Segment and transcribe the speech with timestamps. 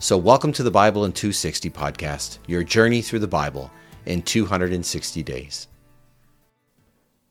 [0.00, 3.70] So, welcome to the Bible in 260 podcast, your journey through the Bible
[4.06, 5.68] in 260 days.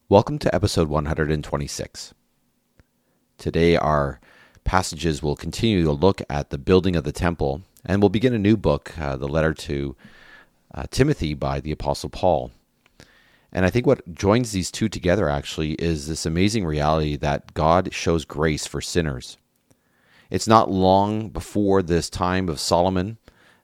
[0.09, 2.13] Welcome to episode 126.
[3.38, 4.20] Today, our
[4.63, 8.39] passages will continue to look at the building of the temple, and we'll begin a
[8.39, 9.95] new book, uh, the letter to
[10.73, 12.50] uh, Timothy by the Apostle Paul.
[13.52, 17.94] And I think what joins these two together actually is this amazing reality that God
[17.94, 19.38] shows grace for sinners.
[20.33, 23.19] It's not long before this time of Solomon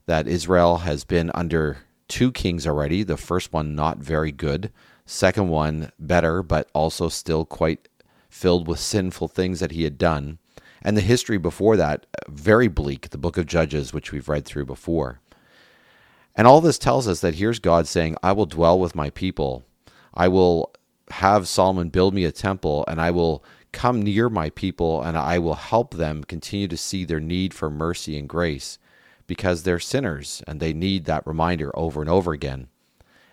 [0.05, 3.02] that Israel has been under two kings already.
[3.02, 4.71] The first one not very good,
[5.03, 7.88] second one better, but also still quite
[8.29, 10.38] filled with sinful things that he had done.
[10.83, 14.66] And the history before that, very bleak, the book of Judges, which we've read through
[14.66, 15.22] before.
[16.35, 19.66] And all this tells us that here's God saying, I will dwell with my people.
[20.13, 20.72] I will
[21.09, 25.39] have Solomon build me a temple, and I will Come near my people, and I
[25.39, 28.80] will help them continue to see their need for mercy and grace
[29.28, 32.67] because they're sinners and they need that reminder over and over again.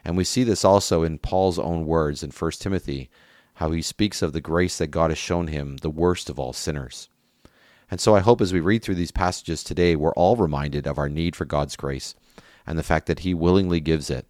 [0.04, 3.08] And we see this also in Paul's own words in 1 Timothy,
[3.54, 6.52] how he speaks of the grace that God has shown him, the worst of all
[6.52, 7.08] sinners.
[7.90, 10.98] And so I hope as we read through these passages today, we're all reminded of
[10.98, 12.14] our need for God's grace
[12.66, 14.26] and the fact that he willingly gives it.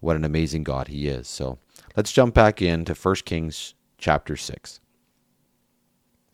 [0.00, 1.28] What an amazing God he is.
[1.28, 1.58] So
[1.96, 4.80] let's jump back into 1 Kings chapter 6.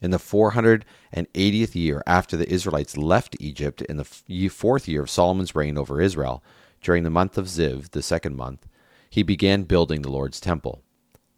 [0.01, 5.55] In the 480th year after the Israelites left Egypt, in the fourth year of Solomon's
[5.55, 6.43] reign over Israel,
[6.81, 8.67] during the month of Ziv, the second month,
[9.11, 10.83] he began building the Lord's temple.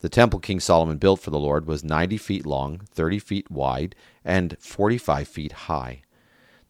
[0.01, 3.97] The temple King Solomon built for the Lord was 90 feet long, 30 feet wide,
[4.25, 6.03] and 45 feet high.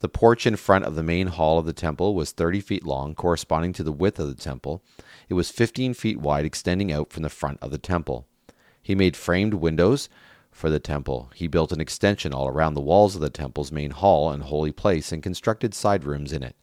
[0.00, 3.14] The porch in front of the main hall of the temple was 30 feet long,
[3.14, 4.82] corresponding to the width of the temple.
[5.28, 8.26] It was 15 feet wide, extending out from the front of the temple.
[8.82, 10.08] He made framed windows
[10.52, 11.30] for the temple.
[11.34, 14.70] He built an extension all around the walls of the temple's main hall and holy
[14.70, 16.54] place and constructed side rooms in it.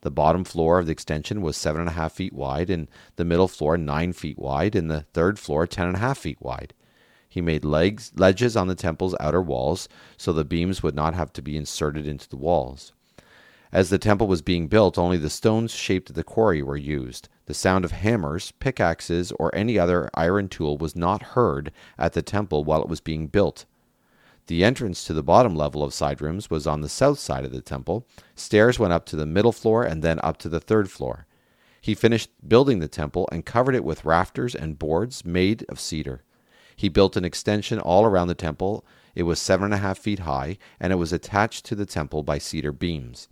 [0.00, 3.24] The bottom floor of the extension was seven and a half feet wide, and the
[3.24, 6.74] middle floor nine feet wide, and the third floor ten and a half feet wide.
[7.28, 11.32] He made legs, ledges on the temple's outer walls so the beams would not have
[11.34, 12.92] to be inserted into the walls.
[13.72, 17.28] As the temple was being built, only the stones shaped at the quarry were used.
[17.46, 22.22] The sound of hammers, pickaxes, or any other iron tool was not heard at the
[22.22, 23.64] temple while it was being built.
[24.46, 27.52] The entrance to the bottom level of side rooms was on the south side of
[27.52, 28.06] the temple.
[28.36, 31.26] Stairs went up to the middle floor and then up to the third floor.
[31.80, 36.22] He finished building the temple and covered it with rafters and boards made of cedar.
[36.76, 38.84] He built an extension all around the temple.
[39.14, 42.22] It was seven and a half feet high, and it was attached to the temple
[42.22, 43.28] by cedar beams.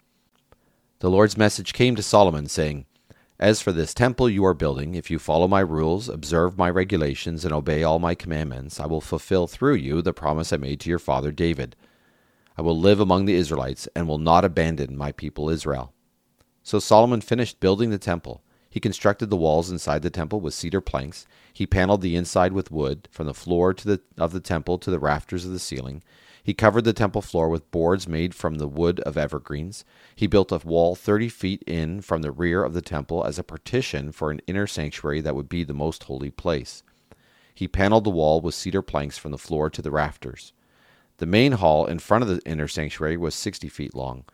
[1.04, 2.86] The Lord's message came to Solomon, saying,
[3.38, 7.44] as for this temple you are building, if you follow my rules, observe my regulations,
[7.44, 10.88] and obey all my commandments, I will fulfill through you the promise I made to
[10.88, 11.76] your father David.
[12.56, 15.92] I will live among the Israelites and will not abandon my people Israel.
[16.62, 18.42] So Solomon finished building the temple.
[18.70, 21.26] He constructed the walls inside the temple with cedar planks.
[21.52, 24.98] He paneled the inside with wood, from the floor the, of the temple to the
[24.98, 26.02] rafters of the ceiling.
[26.44, 29.82] He covered the temple floor with boards made from the wood of evergreens.
[30.14, 33.42] He built a wall 30 feet in from the rear of the temple as a
[33.42, 36.82] partition for an inner sanctuary that would be the most holy place.
[37.54, 40.52] He paneled the wall with cedar planks from the floor to the rafters.
[41.16, 44.24] The main hall in front of the inner sanctuary was 60 feet long.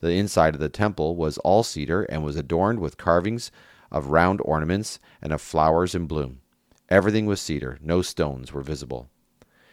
[0.00, 3.52] The inside of the temple was all cedar and was adorned with carvings
[3.92, 6.40] of round ornaments and of flowers in bloom.
[6.88, 9.08] Everything was cedar, no stones were visible.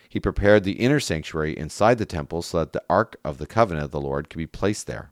[0.09, 3.85] He prepared the inner sanctuary inside the temple so that the Ark of the Covenant
[3.85, 5.11] of the Lord could be placed there.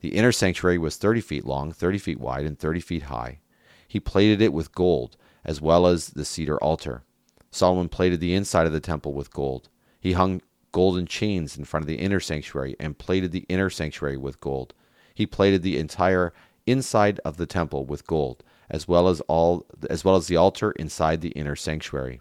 [0.00, 3.40] The inner sanctuary was 30 feet long, 30 feet wide, and 30 feet high.
[3.86, 7.02] He plated it with gold, as well as the cedar altar.
[7.50, 9.68] Solomon plated the inside of the temple with gold.
[10.00, 10.42] He hung
[10.72, 14.74] golden chains in front of the inner sanctuary and plated the inner sanctuary with gold.
[15.14, 16.32] He plated the entire
[16.66, 20.72] inside of the temple with gold, as well as all as well as the altar
[20.72, 22.20] inside the inner sanctuary.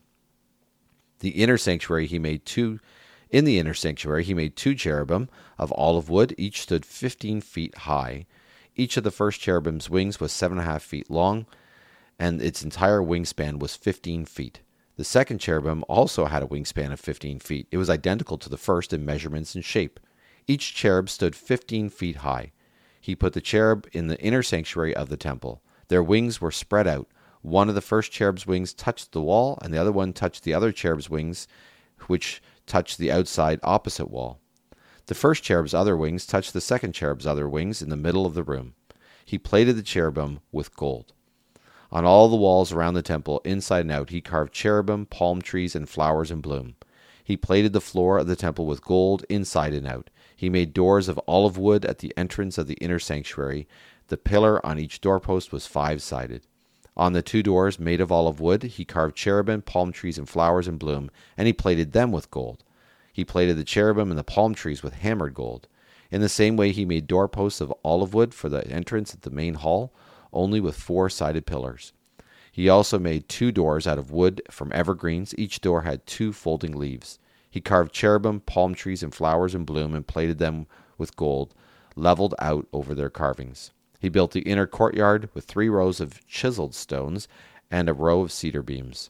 [1.19, 2.79] The inner sanctuary he made two
[3.29, 7.75] in the inner sanctuary he made two cherubim of olive wood, each stood fifteen feet
[7.79, 8.25] high.
[8.75, 11.45] Each of the first cherubim's wings was seven and a half feet long,
[12.17, 14.61] and its entire wingspan was fifteen feet.
[14.95, 17.67] The second cherubim also had a wingspan of fifteen feet.
[17.71, 19.99] It was identical to the first in measurements and shape.
[20.47, 22.51] Each cherub stood fifteen feet high.
[23.01, 25.61] He put the cherub in the inner sanctuary of the temple.
[25.89, 27.07] Their wings were spread out
[27.47, 30.53] One of the first cherub's wings touched the wall, and the other one touched the
[30.53, 31.47] other cherub's wings,
[32.07, 34.41] which touched the outside opposite wall.
[35.05, 38.33] The first cherub's other wings touched the second cherub's other wings in the middle of
[38.33, 38.73] the room.
[39.23, 41.13] He plated the cherubim with gold.
[41.89, 45.73] On all the walls around the temple, inside and out, he carved cherubim, palm trees,
[45.73, 46.75] and flowers in bloom.
[47.23, 50.09] He plated the floor of the temple with gold inside and out.
[50.35, 53.69] He made doors of olive wood at the entrance of the inner sanctuary.
[54.09, 56.45] The pillar on each doorpost was five sided.
[56.97, 60.67] On the two doors, made of olive wood, he carved cherubim, palm trees, and flowers
[60.67, 62.63] in bloom, and he plated them with gold.
[63.13, 65.67] He plated the cherubim and the palm trees with hammered gold.
[66.09, 69.29] In the same way, he made doorposts of olive wood for the entrance at the
[69.29, 69.94] main hall
[70.33, 71.94] only with four sided pillars.
[72.51, 75.35] He also made two doors out of wood from evergreens.
[75.38, 77.19] Each door had two folding leaves.
[77.50, 80.65] He carved cherubim, palm trees, and flowers in bloom and plated them
[80.97, 81.53] with gold,
[81.95, 83.71] leveled out over their carvings.
[83.99, 87.27] He built the inner courtyard with three rows of chiseled stones
[87.71, 89.09] and a row of cedar beams.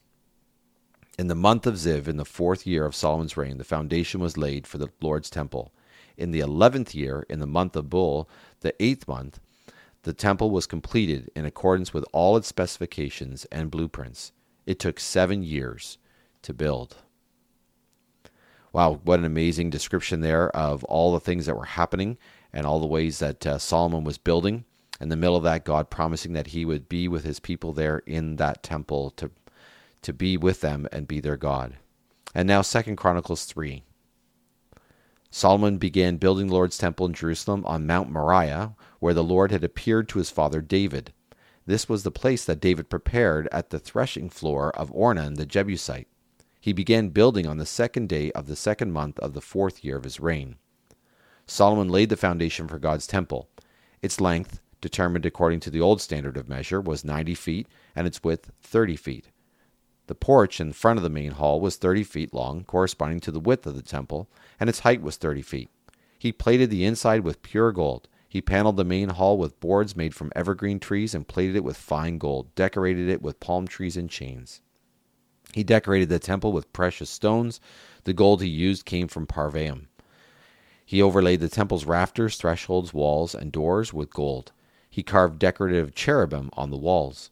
[1.20, 4.38] In the month of Ziv, in the fourth year of Solomon's reign, the foundation was
[4.38, 5.74] laid for the Lord's temple.
[6.16, 8.30] In the eleventh year, in the month of Bul,
[8.62, 9.40] the eighth month,
[10.04, 14.32] the temple was completed in accordance with all its specifications and blueprints.
[14.66, 15.98] It took seven years
[16.44, 16.98] to build.
[18.72, 22.18] Wow, what an amazing description there of all the things that were happening
[22.54, 24.66] and all the ways that uh, Solomon was building.
[25.00, 28.00] In the middle of that, God promising that he would be with his people there
[28.06, 29.32] in that temple to,
[30.02, 31.78] to be with them and be their God.
[32.34, 33.84] And now, Second Chronicles 3.
[35.30, 39.64] Solomon began building the Lord's temple in Jerusalem on Mount Moriah, where the Lord had
[39.64, 41.14] appeared to his father David.
[41.66, 46.08] This was the place that David prepared at the threshing floor of Ornan the Jebusite.
[46.62, 49.98] He began building on the second day of the second month of the fourth year
[49.98, 50.56] of his reign.
[51.46, 53.50] Solomon laid the foundation for God's temple.
[54.02, 58.24] Its length, determined according to the old standard of measure, was 90 feet, and its
[58.24, 59.28] width 30 feet.
[60.08, 63.40] The porch in front of the main hall was 30 feet long, corresponding to the
[63.40, 64.30] width of the temple,
[64.60, 65.70] and its height was 30 feet.
[66.18, 68.08] He plated the inside with pure gold.
[68.30, 71.78] He paneled the main hall with boards made from evergreen trees and plated it with
[71.78, 74.62] fine gold, decorated it with palm trees and chains.
[75.54, 77.60] He decorated the temple with precious stones.
[78.04, 79.88] The gold he used came from Parvaim.
[80.86, 84.52] He overlaid the temple's rafters, thresholds, walls, and doors with gold.
[84.98, 87.30] He carved decorative cherubim on the walls.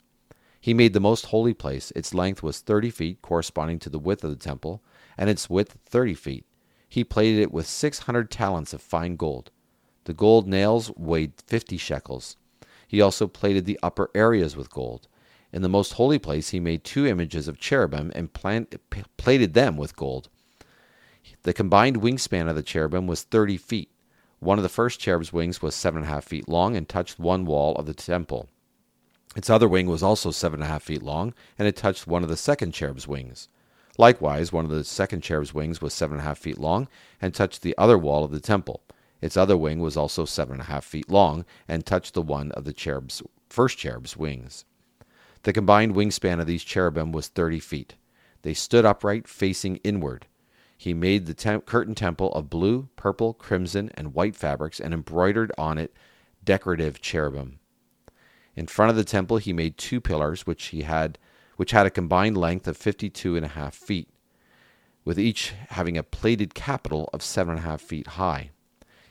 [0.62, 1.92] He made the most holy place.
[1.96, 4.84] Its length was thirty feet, corresponding to the width of the temple,
[5.18, 6.46] and its width thirty feet.
[6.88, 9.50] He plated it with six hundred talents of fine gold.
[10.04, 12.38] The gold nails weighed fifty shekels.
[12.88, 15.08] He also plated the upper areas with gold.
[15.52, 18.76] In the most holy place, he made two images of cherubim and plant,
[19.18, 20.30] plated them with gold.
[21.42, 23.90] The combined wingspan of the cherubim was thirty feet.
[24.40, 27.20] One of the first cherub's wings was seven and a half feet long and touched
[27.20, 28.50] one wall of the temple.
[29.36, 32.24] Its other wing was also seven and a half feet long, and it touched one
[32.24, 33.50] of the second cherub's wings.
[33.98, 36.88] Likewise, one of the second cherub's wings was seven and a half feet long
[37.22, 38.82] and touched the other wall of the temple.
[39.22, 42.52] Its other wing was also seven and a half feet long and touched the one
[42.52, 44.66] of the cherub's first cherub's wings.
[45.44, 47.96] The combined wingspan of these cherubim was thirty feet.
[48.42, 50.28] They stood upright, facing inward.
[50.78, 55.78] He made the curtain temple of blue, purple, crimson, and white fabrics and embroidered on
[55.78, 55.94] it
[56.44, 57.60] decorative cherubim.
[58.56, 61.18] In front of the temple he made two pillars which he had
[61.58, 64.10] which had a combined length of fifty-two and a half feet,
[65.06, 68.50] with each having a plated capital of seven and a half feet high.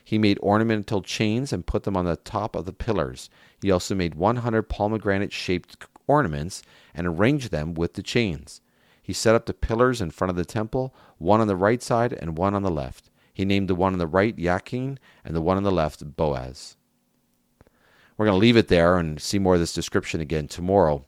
[0.03, 3.29] He made ornamental chains and put them on the top of the pillars.
[3.59, 6.61] He also made 100 pomegranate shaped ornaments
[6.93, 8.61] and arranged them with the chains.
[9.05, 12.11] He set up the pillars in front of the temple, one on the right side
[12.11, 13.11] and one on the left.
[13.31, 16.75] He named the one on the right Yakin and the one on the left Boaz.
[18.17, 21.05] We're going to leave it there and see more of this description again tomorrow.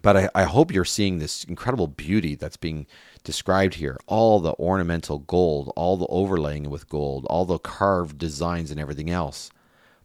[0.00, 2.86] But I, I hope you're seeing this incredible beauty that's being
[3.24, 3.98] described here.
[4.06, 9.10] All the ornamental gold, all the overlaying with gold, all the carved designs and everything
[9.10, 9.50] else.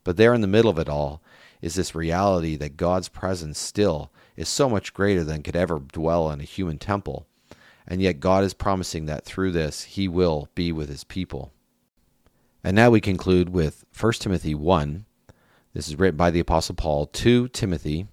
[0.04, 1.22] But there in the middle of it all
[1.62, 6.32] is this reality that God's presence still is so much greater than could ever dwell
[6.32, 7.28] in a human temple.
[7.88, 11.54] And yet God is promising that through this he will be with his people.
[12.64, 15.06] And now we conclude with 1 Timothy 1.
[15.74, 18.08] This is written by the Apostle Paul to Timothy,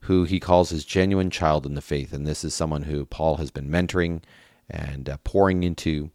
[0.00, 2.12] who he calls his genuine child in the faith.
[2.12, 4.22] And this is someone who Paul has been mentoring
[4.70, 6.10] and uh, pouring into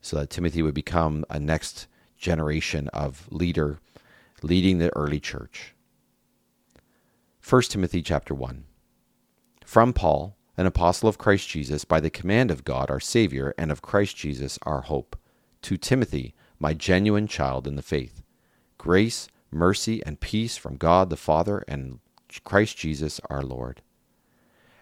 [0.00, 1.86] so that Timothy would become a next
[2.18, 3.78] generation of leader
[4.42, 5.74] leading the early church.
[7.48, 8.64] 1 Timothy chapter 1.
[9.64, 13.72] From Paul, an apostle of Christ Jesus, by the command of God our Savior, and
[13.72, 15.16] of Christ Jesus our hope,
[15.62, 18.22] to Timothy, my genuine child in the faith.
[18.76, 22.00] Grace, mercy, and peace from God the Father and
[22.44, 23.80] Christ Jesus our Lord.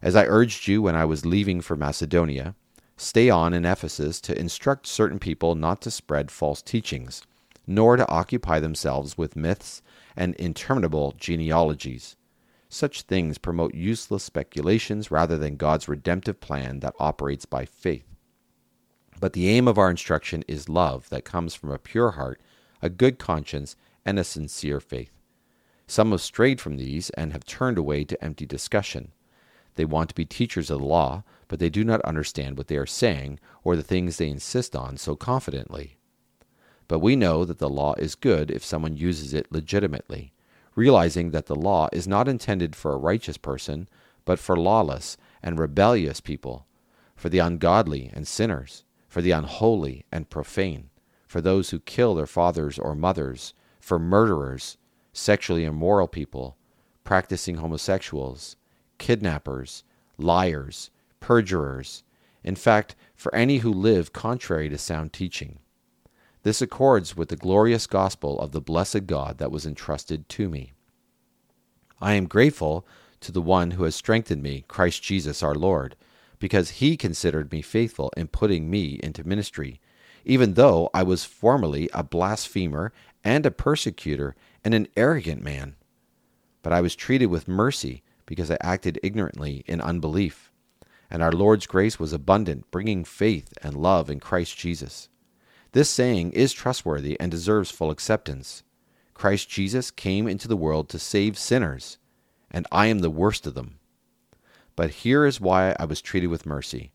[0.02, 2.56] As I urged you when I was leaving for Macedonia,
[2.96, 7.23] stay on in Ephesus to instruct certain people not to spread false teachings,
[7.64, 9.82] nor to occupy themselves with myths
[10.16, 12.16] and interminable genealogies.
[12.68, 18.06] Such things promote useless speculations rather than God's redemptive plan that operates by faith.
[19.20, 22.40] But the aim of our instruction is love that comes from a pure heart,
[22.82, 25.12] a good conscience, and a sincere faith.
[25.87, 29.12] Some have strayed from these and have turned away to empty discussion.
[29.76, 32.76] They want to be teachers of the law, but they do not understand what they
[32.76, 35.99] are saying or the things they insist on so confidently.
[36.88, 40.32] But we know that the law is good if someone uses it legitimately,
[40.76, 43.88] realizing that the law is not intended for a righteous person,
[44.25, 46.66] but for lawless and rebellious people,
[47.16, 50.90] for the ungodly and sinners, for the unholy and profane,
[51.26, 54.76] for those who kill their fathers or mothers, for murderers,
[55.12, 56.56] sexually immoral people,
[57.02, 58.56] practicing homosexuals,
[58.99, 59.83] kidnappers,
[60.18, 60.90] liars,
[61.21, 62.02] perjurers,
[62.45, 65.59] in fact, for any who live contrary to sound teaching.
[66.47, 70.75] This accords with the glorious gospel of the blessed God that was entrusted to me.
[72.00, 72.87] I am grateful
[73.23, 75.97] to the one who has strengthened me, Christ Jesus our Lord,
[76.38, 79.81] because he considered me faithful in putting me into ministry,
[80.25, 82.93] even though I was formerly a blasphemer
[83.25, 85.75] and a persecutor and an arrogant man.
[86.62, 90.53] But I was treated with mercy because I acted ignorantly in unbelief.
[91.11, 95.09] And our Lord's grace was abundant, bringing faith and love in Christ Jesus.
[95.76, 98.62] This saying is trustworthy and deserves full acceptance.
[99.12, 101.99] Christ Jesus came into the world to save sinners,
[102.50, 103.78] and I am the worst of them.
[104.75, 106.92] But here is why I was treated with mercy,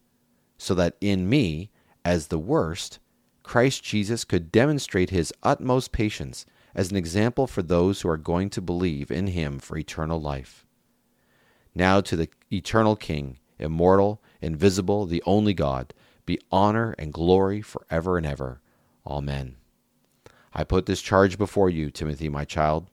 [0.57, 1.69] so that in me,
[2.03, 2.97] as the worst,
[3.43, 8.49] Christ Jesus could demonstrate his utmost patience as an example for those who are going
[8.49, 10.65] to believe in him for eternal life.
[11.75, 15.93] Now to the eternal King, immortal, invisible, the only God,
[16.25, 18.59] be honor and glory forever and ever.
[19.05, 19.55] Amen.
[20.53, 22.89] I put this charge before you, Timothy, my child,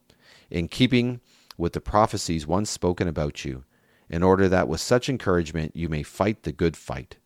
[0.51, 1.21] in keeping
[1.57, 3.65] with the prophecies once spoken about you,
[4.09, 7.17] in order that with such encouragement you may fight the good fight.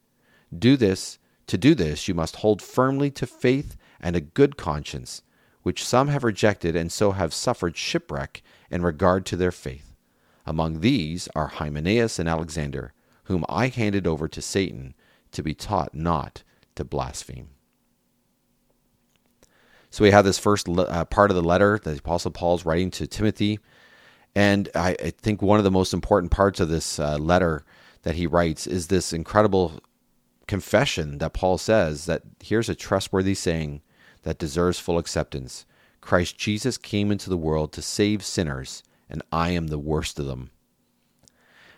[0.56, 5.22] Do this, to do this, you must hold firmly to faith and a good conscience,
[5.62, 9.94] which some have rejected and so have suffered shipwreck in regard to their faith.
[10.44, 14.94] Among these are Hymenaeus and Alexander, whom I handed over to Satan
[15.30, 16.42] to be taught not
[16.74, 17.50] to blaspheme.
[19.92, 22.90] So we have this first uh, part of the letter that the Apostle Paul's writing
[22.92, 23.60] to Timothy.
[24.34, 27.62] And I, I, think one of the most important parts of this uh, letter
[28.00, 29.80] that he writes is this incredible
[30.46, 33.82] confession that Paul says that here's a trustworthy saying
[34.22, 35.66] that deserves full acceptance
[36.00, 40.24] Christ Jesus came into the world to save sinners and I am the worst of
[40.24, 40.50] them.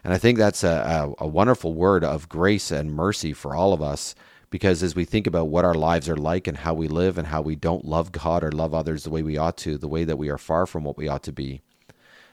[0.04, 3.72] And I think that's a, a, a, wonderful word of grace and mercy for all
[3.72, 4.14] of us
[4.54, 7.26] because as we think about what our lives are like and how we live and
[7.26, 10.04] how we don't love God or love others the way we ought to, the way
[10.04, 11.60] that we are far from what we ought to be,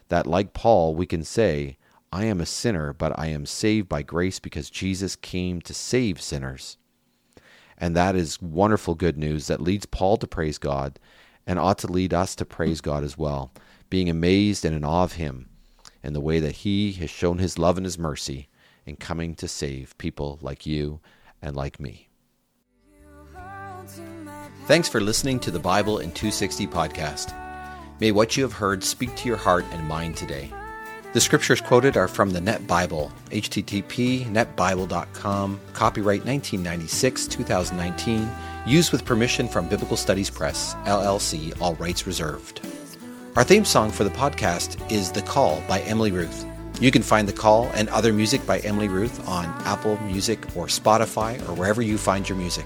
[0.10, 1.80] that like Paul, we can say,
[2.14, 6.22] I am a sinner, but I am saved by grace because Jesus came to save
[6.22, 6.78] sinners.
[7.76, 11.00] And that is wonderful good news that leads Paul to praise God
[11.48, 13.52] and ought to lead us to praise God as well
[13.90, 15.50] being amazed and in awe of him
[16.04, 18.48] and the way that he has shown his love and his mercy
[18.86, 21.00] in coming to save people like you
[21.42, 22.10] and like me.
[24.72, 27.36] Thanks for listening to the Bible in 260 podcast.
[28.00, 30.50] May what you have heard speak to your heart and mind today.
[31.12, 38.30] The scriptures quoted are from the Net Bible, http netbible.com, copyright 1996 2019,
[38.66, 42.66] used with permission from Biblical Studies Press, LLC, all rights reserved.
[43.36, 46.46] Our theme song for the podcast is The Call by Emily Ruth.
[46.80, 50.68] You can find The Call and other music by Emily Ruth on Apple Music or
[50.68, 52.66] Spotify or wherever you find your music.